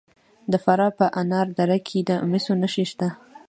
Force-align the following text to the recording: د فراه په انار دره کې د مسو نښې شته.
د 0.51 0.53
فراه 0.63 0.91
په 0.99 1.05
انار 1.21 1.47
دره 1.57 1.77
کې 1.87 1.99
د 2.09 2.11
مسو 2.29 2.53
نښې 2.61 2.85
شته. 2.91 3.07